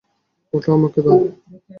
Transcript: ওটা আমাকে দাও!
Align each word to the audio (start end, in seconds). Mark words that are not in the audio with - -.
ওটা 0.53 0.69
আমাকে 0.77 0.99
দাও! 1.05 1.19